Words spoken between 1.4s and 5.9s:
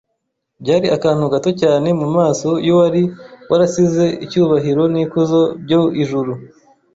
cyane mu maso y’uwari warasize icyubahiro n’ikuzo byo